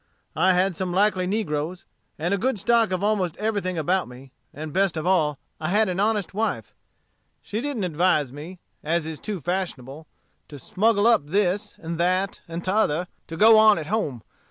I 0.35 0.53
had 0.53 0.75
some 0.75 0.91
likely 0.91 1.27
negroes, 1.27 1.85
and 2.17 2.33
a 2.33 2.39
good 2.39 2.57
stock 2.57 2.89
of 2.89 3.03
almost 3.03 3.37
everything 3.37 3.77
about 3.77 4.07
me, 4.07 4.31
and, 4.51 4.73
best 4.73 4.97
of 4.97 5.05
all, 5.05 5.37
I 5.59 5.69
had 5.69 5.89
an 5.89 5.99
honest 5.99 6.33
wife. 6.33 6.73
She 7.39 7.61
didn't 7.61 7.83
advise 7.83 8.33
me, 8.33 8.57
as 8.83 9.05
is 9.05 9.19
too 9.19 9.39
fashionable, 9.39 10.07
to 10.47 10.57
smuggle 10.57 11.05
up 11.05 11.27
this, 11.27 11.75
and 11.77 11.99
that, 11.99 12.41
and 12.47 12.63
t'other, 12.63 13.05
to 13.27 13.37
go 13.37 13.59
on 13.59 13.77
at 13.77 13.85
home. 13.93 14.23